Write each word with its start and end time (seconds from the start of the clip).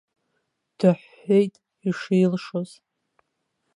Дыҳәҳәеит 0.77 1.53
ишилшоз. 1.87 2.69